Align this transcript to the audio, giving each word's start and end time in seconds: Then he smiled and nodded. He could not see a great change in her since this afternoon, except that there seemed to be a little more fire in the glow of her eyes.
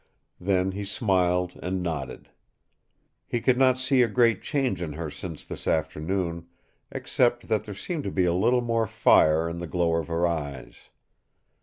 Then 0.39 0.71
he 0.71 0.83
smiled 0.83 1.59
and 1.61 1.83
nodded. 1.83 2.29
He 3.27 3.39
could 3.39 3.59
not 3.59 3.77
see 3.77 4.01
a 4.01 4.07
great 4.07 4.41
change 4.41 4.81
in 4.81 4.93
her 4.93 5.11
since 5.11 5.45
this 5.45 5.67
afternoon, 5.67 6.47
except 6.91 7.47
that 7.49 7.65
there 7.65 7.75
seemed 7.75 8.05
to 8.05 8.11
be 8.11 8.25
a 8.25 8.33
little 8.33 8.61
more 8.61 8.87
fire 8.87 9.47
in 9.47 9.59
the 9.59 9.67
glow 9.67 9.93
of 9.97 10.07
her 10.07 10.25
eyes. 10.25 10.73